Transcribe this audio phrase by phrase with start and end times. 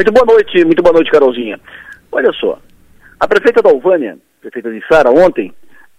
[0.00, 1.60] Muito boa noite, muito boa noite, Carolzinha.
[2.10, 2.58] Olha só,
[3.20, 5.52] a prefeita da Alvânia, prefeita de Sara, ontem,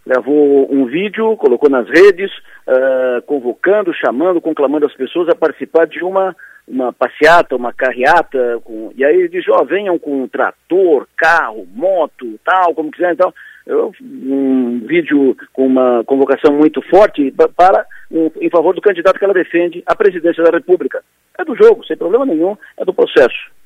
[0.04, 2.32] gravou um vídeo, colocou nas redes,
[2.68, 6.36] uh, convocando, chamando, conclamando as pessoas a participar de uma,
[6.68, 12.40] uma passeata, uma carreata, com, e aí diz, ó, oh, venham com trator, carro, moto,
[12.44, 13.32] tal, como quiser, então,
[13.70, 19.34] um vídeo com uma convocação muito forte para um, em favor do candidato que ela
[19.36, 21.04] defende à presidência da República.
[21.38, 23.61] É do jogo, sem problema nenhum, é do processo.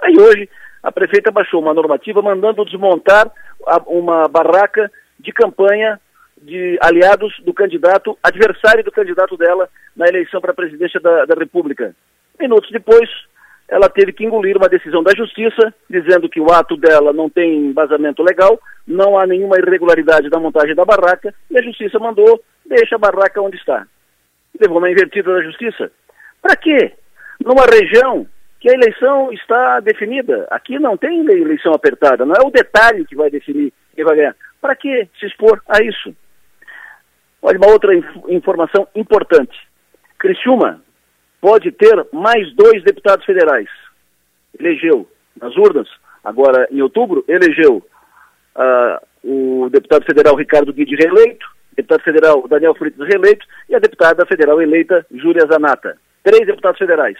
[0.00, 0.48] Aí hoje
[0.82, 3.30] a prefeita baixou uma normativa mandando desmontar
[3.86, 6.00] uma barraca de campanha
[6.40, 11.34] de aliados do candidato, adversário do candidato dela na eleição para a presidência da, da
[11.34, 11.94] República.
[12.38, 13.08] Minutos depois,
[13.68, 17.66] ela teve que engolir uma decisão da Justiça, dizendo que o ato dela não tem
[17.66, 22.94] embasamento legal, não há nenhuma irregularidade na montagem da barraca, e a Justiça mandou, deixa
[22.94, 23.84] a barraca onde está.
[24.60, 25.90] Levou uma invertida da Justiça.
[26.40, 26.92] Para quê?
[27.44, 28.26] Numa região
[28.60, 30.46] que a eleição está definida.
[30.50, 34.36] Aqui não tem eleição apertada, não é o detalhe que vai definir quem vai ganhar.
[34.60, 36.14] Para que se expor a isso?
[37.40, 39.56] Olha, uma outra inf informação importante.
[40.18, 40.82] Criciúma
[41.40, 43.68] pode ter mais dois deputados federais.
[44.58, 45.08] Elegeu
[45.40, 45.88] nas urnas,
[46.24, 47.76] agora em outubro, elegeu
[48.56, 54.26] uh, o deputado federal Ricardo Guide reeleito, deputado federal Daniel Freitas reeleito e a deputada
[54.26, 55.96] federal eleita Júlia Zanata.
[56.24, 57.16] Três deputados federais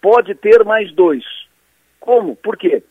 [0.00, 1.24] pode ter mais dois.
[2.00, 2.36] Como?
[2.36, 2.82] Por quê?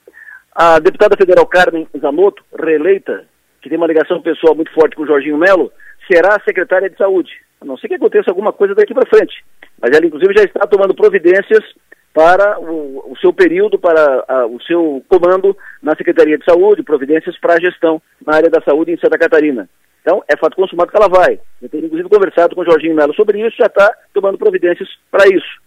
[0.54, 3.26] A deputada federal Carmen Zanotto, reeleita,
[3.62, 5.72] que tem uma ligação pessoal muito forte com o Jorginho Melo,
[6.12, 7.32] será secretária de saúde.
[7.60, 9.44] A não ser que aconteça alguma coisa daqui para frente.
[9.82, 11.64] Mas ela, inclusive, já está tomando providências
[12.14, 17.38] para o, o seu período, para a, o seu comando na Secretaria de Saúde, providências
[17.40, 19.70] para a gestão na área da saúde em Santa Catarina.
[20.02, 21.40] Então, é fato consumado que ela vai.
[21.62, 25.28] Eu tenho, inclusive, conversado com o Jorginho Melo sobre isso, já está tomando providências para
[25.28, 25.66] isso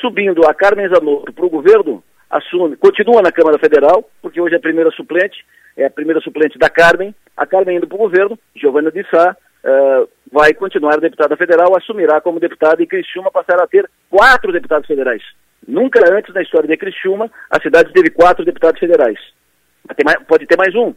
[0.00, 4.58] subindo a Carmen Zanotto para o governo, assume, continua na Câmara Federal, porque hoje é
[4.58, 5.44] a primeira suplente,
[5.76, 9.36] é a primeira suplente da Carmen, a Carmen indo para o governo, Giovana de Sá
[9.64, 14.86] uh, vai continuar deputada federal, assumirá como deputada e Criciúma passará a ter quatro deputados
[14.86, 15.22] federais.
[15.66, 19.18] Nunca antes na história de Criciúma a cidade teve quatro deputados federais.
[20.04, 20.94] Mais, pode ter mais um.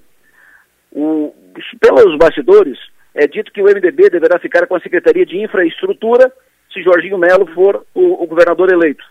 [0.92, 1.34] O,
[1.80, 2.78] pelos bastidores,
[3.16, 6.32] é dito que o MDB deverá ficar com a Secretaria de Infraestrutura
[6.74, 9.04] se Jorginho Melo for o, o governador eleito.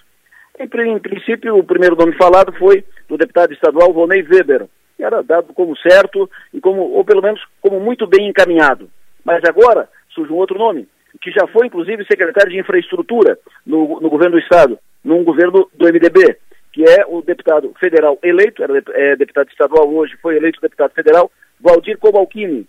[0.58, 5.22] Em, em, princípio, o primeiro nome falado foi do deputado estadual Volney Weber, que era
[5.22, 8.90] dado como certo e como, ou pelo menos como muito bem encaminhado.
[9.24, 10.86] Mas agora surge um outro nome,
[11.20, 15.86] que já foi inclusive secretário de infraestrutura no, no governo do estado, num governo do
[15.86, 16.36] MDB,
[16.72, 21.30] que é o deputado federal eleito, era é, deputado estadual hoje, foi eleito deputado federal,
[21.60, 22.66] Valdir Cobalcini,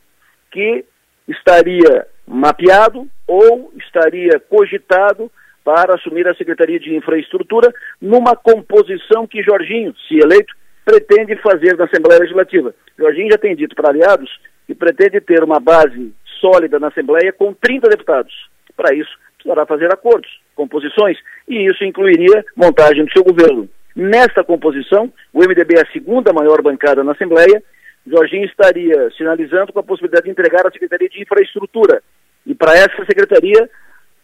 [0.52, 0.86] que
[1.28, 5.32] estaria mapeado ou estaria cogitado
[5.64, 10.54] para assumir a Secretaria de Infraestrutura numa composição que Jorginho, se eleito,
[10.86, 12.76] pretende fazer na Assembleia Legislativa.
[12.98, 14.30] Jorginho já tem dito para aliados
[14.68, 18.34] que pretende ter uma base sólida na Assembleia com 30 deputados.
[18.76, 21.18] Para isso, precisará fazer acordos, composições,
[21.48, 23.68] e isso incluiria montagem do seu governo.
[23.96, 27.64] Nesta composição, o MDB é a segunda maior bancada na Assembleia,
[28.06, 32.04] Jorginho estaria sinalizando com a possibilidade de entregar a Secretaria de Infraestrutura,
[32.46, 33.70] e para essa secretaria,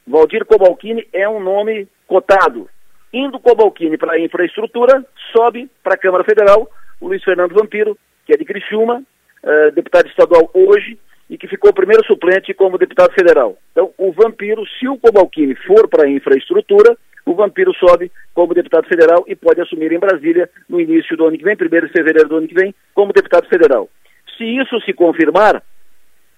[0.06, 2.70] Valdir Cobalcini é um nome cotado.
[3.14, 6.70] Indo Cobalcini para a infraestrutura, sobe para a Câmara Federal
[7.00, 9.02] o Luiz Fernando Vampiro, que é de Criciúma,
[9.44, 11.00] uh, deputado estadual hoje,
[11.30, 13.58] e que ficou primeiro suplente como deputado federal.
[13.72, 18.88] Então, o Vampiro, se o Cobalcini for para a infraestrutura, o Vampiro sobe como deputado
[18.88, 22.28] federal e pode assumir em Brasília no início do ano que vem, 1 de fevereiro
[22.28, 23.88] do ano que vem, como deputado federal.
[24.36, 25.62] Se isso se confirmar,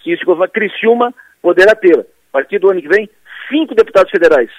[0.03, 3.09] se isso confirmar, Criciúma poderá ter, a partir do ano que vem,
[3.49, 4.49] cinco deputados federais.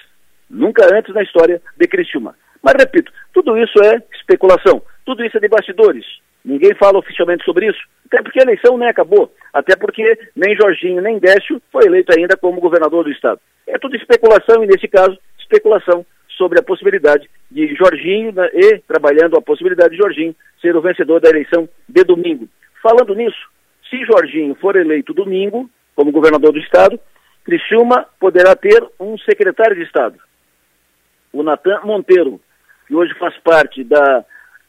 [0.49, 2.35] Nunca antes na história de Criciúma.
[2.61, 6.05] Mas, repito, tudo isso é especulação, tudo isso é de bastidores.
[6.45, 11.01] Ninguém fala oficialmente sobre isso, até porque a eleição nem acabou, até porque nem Jorginho
[11.01, 13.39] nem Décio foi eleito ainda como governador do estado.
[13.65, 16.05] É tudo especulação e, nesse caso, especulação
[16.37, 21.21] sobre a possibilidade de Jorginho né, e trabalhando a possibilidade de Jorginho ser o vencedor
[21.21, 22.47] da eleição de domingo.
[22.81, 23.49] Falando nisso,
[23.89, 26.99] se Jorginho for eleito domingo, como governador do estado,
[27.43, 30.17] Criciúma poderá ter um secretário de estado,
[31.31, 32.39] o Natan Monteiro,
[32.87, 34.23] que hoje faz parte da,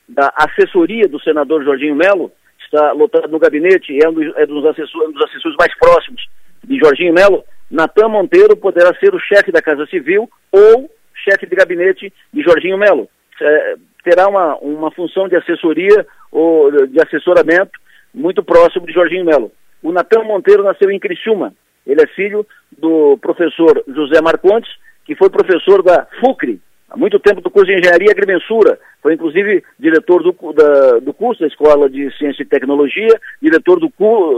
[0.09, 4.65] da assessoria do senador Jorginho Melo, está lotado no gabinete, é um dos, é dos,
[4.67, 6.27] assessores, um dos assessores mais próximos
[6.65, 7.45] de Jorginho Melo.
[7.71, 12.79] Natan Monteiro poderá ser o chefe da Casa Civil ou chefe de gabinete de Jorginho
[12.79, 13.09] Melo.
[13.41, 17.79] É, terá uma, uma função de assessoria ou de assessoramento
[18.13, 19.53] muito próximo de Jorginho Melo.
[19.85, 21.53] O Natan Monteiro nasceu em Criciúma.
[21.87, 22.47] Ele é filho
[22.77, 24.71] do professor José Marcondes,
[25.05, 26.59] que foi professor da FUCRE,
[26.89, 31.13] há muito tempo do curso de Engenharia e Agrimensura, foi inclusive diretor do, da, do
[31.13, 33.93] curso da Escola de Ciência e Tecnologia, diretor do,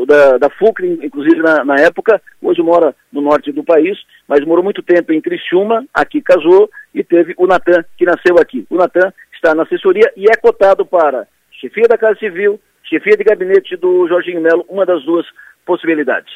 [0.04, 3.96] da, da FUCRE, inclusive na, na, época, hoje mora no norte do país,
[4.26, 8.66] mas morou muito tempo em Criciúma, aqui casou, e teve o Natan, que nasceu aqui.
[8.68, 13.24] O Natan está na assessoria e é cotado para chefia da Casa Civil, chefia de
[13.24, 15.26] gabinete do Jorginho Melo, uma das duas
[15.64, 16.32] possibilidades.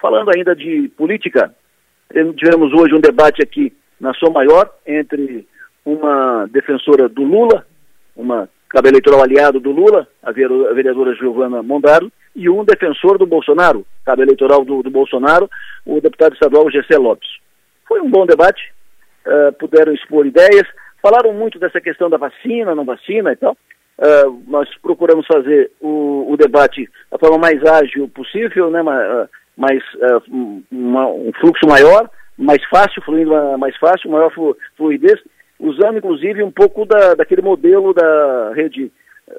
[0.00, 1.54] Falando ainda de política,
[2.36, 5.46] tivemos hoje um debate aqui na Som Maior entre
[5.84, 7.66] uma defensora do Lula,
[8.16, 13.84] uma cabo eleitoral aliado do Lula, a vereadora Giovana Mondaro, e um defensor do Bolsonaro,
[14.04, 15.50] cabo eleitoral do, do Bolsonaro,
[15.84, 17.28] o deputado estadual Gessé Lopes.
[17.86, 18.72] Foi um bom debate,
[19.26, 20.66] uh, puderam expor ideias,
[21.02, 23.56] falaram muito dessa questão da vacina, não vacina e tal.
[24.00, 29.82] Uh, nós procuramos fazer o, o, debate da forma mais ágil possível, né, mais, mais
[29.96, 32.08] uh, uma, um fluxo maior,
[32.38, 34.32] mais fácil, fluindo mais fácil, maior
[34.74, 35.20] fluidez,
[35.58, 38.90] usando inclusive um pouco da, daquele modelo da rede,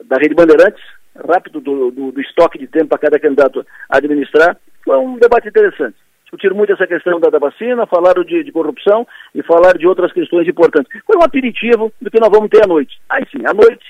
[0.05, 0.83] da rede Bandeirantes,
[1.27, 4.55] rápido do, do, do estoque de tempo para cada candidato administrar.
[4.85, 5.95] Foi um debate interessante.
[6.23, 9.05] Discutiram muito essa questão da, da vacina, falaram de, de, corrupção
[9.35, 10.91] e falaram de outras questões importantes.
[11.05, 12.97] Foi um aperitivo do que nós vamos ter à noite.
[13.09, 13.83] Aí sim, à noite,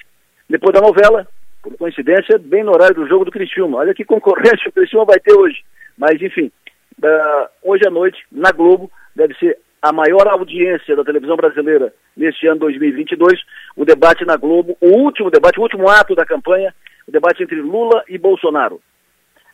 [0.52, 1.26] depois da novela,
[1.64, 3.78] por coincidência, bem no horário do jogo do Criciúma.
[3.78, 5.64] Olha que concorrência o Criciúma vai ter hoje.
[5.98, 6.52] Mas, enfim,
[7.00, 12.46] uh, hoje à noite, na Globo, deve ser a maior audiência da televisão brasileira neste
[12.48, 13.40] ano 2022,
[13.76, 16.74] o debate na Globo, o último debate, o último ato da campanha,
[17.08, 18.82] o debate entre Lula e Bolsonaro.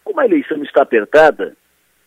[0.04, 1.56] Como a eleição está apertada,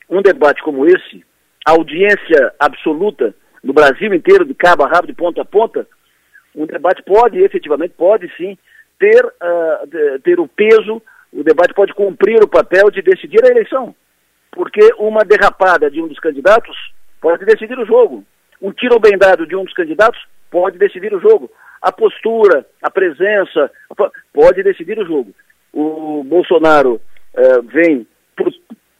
[0.09, 1.25] um debate como esse,
[1.65, 5.87] audiência absoluta no Brasil inteiro, de cabo a rabo, de ponta a ponta,
[6.55, 8.59] um debate pode, efetivamente, pode sim,
[9.01, 11.03] ter, uh, ter o peso,
[11.33, 13.95] o debate pode cumprir o papel de decidir a eleição.
[14.53, 16.77] Porque uma derrapada de um dos candidatos
[17.21, 18.23] pode decidir o jogo.
[18.61, 20.21] Um tiro bem dado de um dos candidatos
[20.51, 21.51] pode decidir o jogo.
[21.81, 23.71] A postura, a presença,
[24.35, 25.33] pode decidir o jogo.
[25.73, 27.01] O Bolsonaro
[27.35, 28.07] uh, vem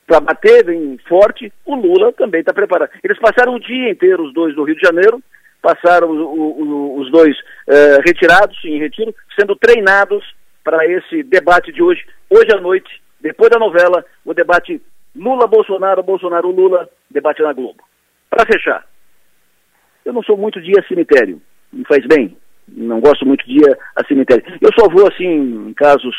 [0.07, 2.91] para bater, vem forte, o Lula também está preparado.
[3.03, 5.23] Eles passaram o dia inteiro, os dois do Rio de Janeiro,
[5.61, 10.25] passaram o, o, os dois uh, retirados, em retiro, sendo treinados
[10.65, 12.05] para esse debate de hoje.
[12.29, 12.91] Hoje à noite,
[13.21, 14.81] depois da novela, o debate
[15.15, 17.83] Lula-Bolsonaro, Bolsonaro-Lula, debate na Globo.
[18.29, 18.87] Para fechar,
[20.05, 21.41] eu não sou muito de ir a cemitério,
[21.73, 22.37] me faz bem,
[22.69, 24.45] não gosto muito de ir a cemitério.
[24.61, 25.27] Eu só vou assim
[25.69, 26.15] em casos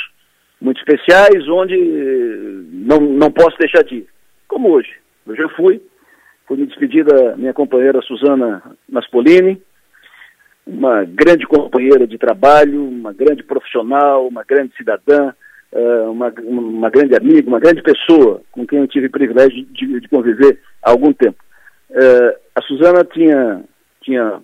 [0.59, 1.75] muito especiais onde
[2.71, 4.07] não, não posso deixar de ir,
[4.47, 4.93] como hoje.
[5.25, 5.81] Eu já fui,
[6.51, 9.61] fui me despedir da minha companheira Suzana Naspolini,
[10.67, 15.31] uma grande companheira de trabalho, uma grande profissional, uma grande cidadã,
[15.71, 20.01] eh, uma, uma grande amiga, uma grande pessoa com quem eu tive o privilégio de,
[20.01, 21.41] de conviver há algum tempo.
[21.89, 23.63] Uh, a Suzana tinha,
[24.01, 24.41] tinha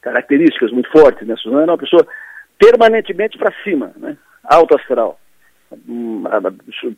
[0.00, 1.34] características muito fortes, né?
[1.34, 2.06] A Suzana era uma pessoa
[2.58, 4.16] permanentemente para cima, né?
[4.44, 5.20] Alto astral,
[5.86, 6.24] um,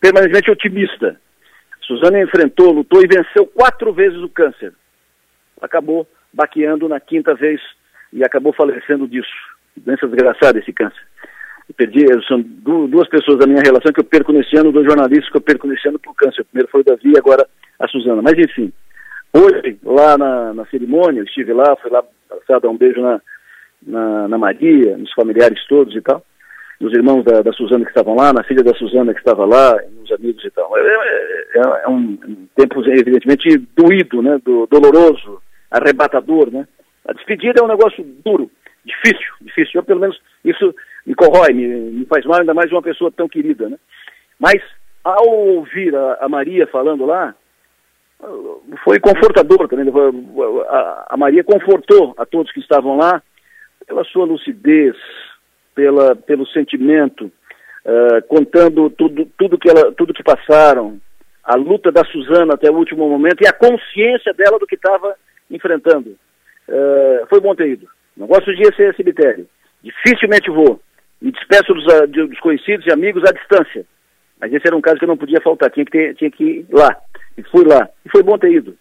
[0.00, 1.16] permanentemente otimista.
[1.86, 4.72] Suzana enfrentou, lutou e venceu quatro vezes o câncer.
[5.60, 7.60] Acabou baqueando na quinta vez
[8.12, 9.32] e acabou falecendo disso.
[9.76, 11.02] Doença desgraçada esse câncer.
[11.68, 15.30] Eu perdi, são duas pessoas da minha relação que eu perco nesse ano, dois jornalistas
[15.30, 16.44] que eu perco nesse ano por câncer.
[16.44, 17.46] Primeiro foi o Davi e agora
[17.78, 18.20] a Suzana.
[18.22, 18.72] Mas enfim,
[19.36, 22.04] Hoje, lá na, na cerimônia, eu estive lá, fui lá
[22.62, 23.20] dar um beijo na,
[23.84, 26.24] na, na, Maria, nos familiares todos e tal,
[26.80, 29.76] nos irmãos da, da Suzana que estavam lá, na filha da Suzana que estava lá,
[29.98, 30.76] nos amigos e tal.
[30.76, 32.16] É, é, é, é um,
[32.56, 35.40] tempo, evidentemente, doído, né, do, doloroso,
[35.70, 36.66] arrebatador, né.
[37.06, 38.50] A despedida é um negócio duro,
[38.84, 39.80] difícil, difícil.
[39.80, 40.74] Eu, pelo menos, isso
[41.06, 43.76] me corrói, me, me faz mal, ainda mais de uma pessoa tão querida, né.
[44.38, 44.62] Mas,
[45.02, 47.34] ao ouvir a, a Maria falando lá,
[48.82, 49.92] foi confortador também.
[51.08, 53.22] A, Maria confortou a todos que estavam lá
[53.86, 54.96] pela sua lucidez,
[55.74, 57.26] pela, pelo sentimento,
[57.84, 60.98] uh, contando tudo, tudo, que ela, tudo que passaram,
[61.42, 65.14] a luta da Suzana até o último momento e a consciência dela do que estava
[65.50, 66.16] enfrentando.
[66.68, 67.86] Uh, foi bom ter ido.
[68.16, 69.46] Não gosto de ir a cemitério.
[69.82, 70.80] Dificilmente vou.
[71.20, 73.84] Me despeço dos, dos conhecidos e amigos à distância.
[74.40, 76.44] Mas esse era um caso que eu não podia faltar, tinha que, ter, tinha que
[76.44, 76.96] ir lá.
[77.36, 77.88] E fui lá.
[78.04, 78.76] E foi bom ter ido.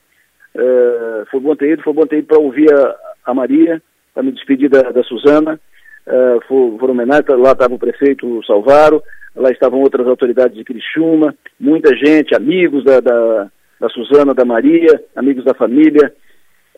[0.55, 2.95] Uh, foi bom ter ido, foi bom ter ido para ouvir a,
[3.25, 3.81] a Maria,
[4.13, 5.59] para me despedir da, da Suzana.
[6.05, 9.01] Uh, for, foram homenagem, lá estava o prefeito Salvaro,
[9.36, 15.01] lá estavam outras autoridades de Criciúma, muita gente, amigos da, da, da Suzana, da Maria,
[15.15, 16.13] amigos da família.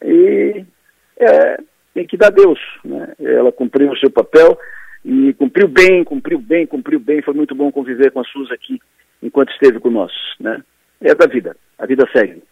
[0.03, 0.63] E
[1.17, 1.57] é,
[1.93, 2.59] tem que dar Deus.
[2.83, 3.13] Né?
[3.19, 4.57] Ela cumpriu o seu papel
[5.03, 7.21] e cumpriu bem, cumpriu bem, cumpriu bem.
[7.21, 8.79] Foi muito bom conviver com a Suza aqui
[9.23, 10.17] enquanto esteve conosco.
[10.39, 10.61] Né?
[11.01, 11.55] É da vida.
[11.77, 12.43] A vida segue.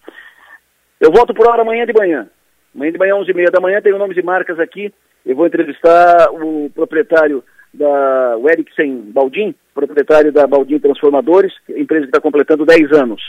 [1.00, 2.28] Eu volto por hora amanhã de manhã.
[2.76, 4.92] Amanhã de manhã, 11h30 da manhã, tem o nome de marcas aqui
[5.26, 12.10] eu vou entrevistar o proprietário da o Eriksen Baldim, proprietário da Baldim Transformadores, empresa que
[12.10, 13.22] está completando 10 anos.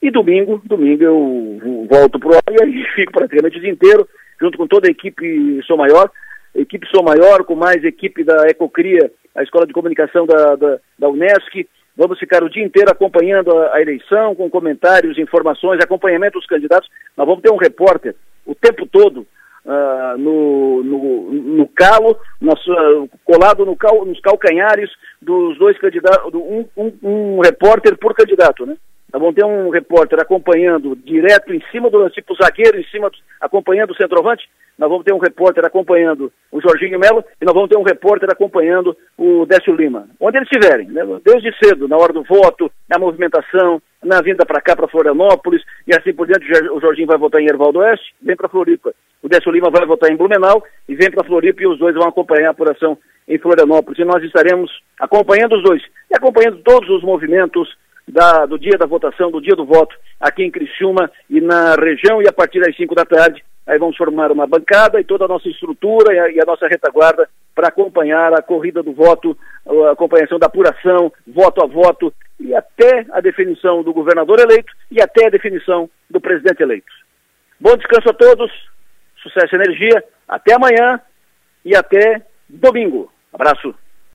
[0.00, 4.08] E domingo, domingo eu volto para o e fico praticamente o dia inteiro,
[4.40, 6.10] junto com toda a equipe Sou Maior,
[6.54, 11.08] equipe Sou Maior, com mais equipe da Ecocria, a Escola de Comunicação da, da, da
[11.08, 11.68] Unesc.
[11.94, 16.88] Vamos ficar o dia inteiro acompanhando a, a eleição, com comentários, informações, acompanhamento dos candidatos.
[17.16, 18.14] Nós vamos ter um repórter
[18.46, 19.26] o tempo todo
[19.64, 22.18] uh, no, no, no, calo,
[22.68, 28.66] uh, colado no cal, nos calcanhares dos dois candidatos, um, um, um repórter por candidato,
[28.66, 28.76] né?
[29.12, 33.90] Nós vamos ter um repórter acompanhando direto em cima do tipo zagueiro, em cima, acompanhando
[33.90, 34.48] o centroavante.
[34.78, 38.30] Nós vamos ter um repórter acompanhando o Jorginho Melo e nós vamos ter um repórter
[38.32, 40.08] acompanhando o Décio Lima.
[40.18, 41.02] Onde eles estiverem, né?
[41.22, 45.94] desde cedo, na hora do voto, na movimentação, na vinda para cá, para Florianópolis, e
[45.94, 46.46] assim por diante.
[46.70, 48.94] O Jorginho vai votar em Ervaldo Oeste, vem para Floripa.
[49.22, 52.08] O Décio Lima vai votar em Blumenau e vem para Floripa e os dois vão
[52.08, 52.96] acompanhar a apuração
[53.28, 53.98] em Florianópolis.
[53.98, 57.68] E nós estaremos acompanhando os dois e acompanhando todos os movimentos
[58.06, 62.22] da, do dia da votação, do dia do voto, aqui em Criciúma e na região,
[62.22, 65.28] e a partir das 5 da tarde, aí vamos formar uma bancada e toda a
[65.28, 69.92] nossa estrutura e a, e a nossa retaguarda para acompanhar a corrida do voto, a
[69.92, 75.26] acompanhação da apuração, voto a voto, e até a definição do governador eleito e até
[75.26, 76.92] a definição do presidente eleito.
[77.60, 78.50] Bom descanso a todos,
[79.22, 81.00] sucesso e energia, até amanhã
[81.64, 83.12] e até domingo.
[83.32, 83.74] Abraço.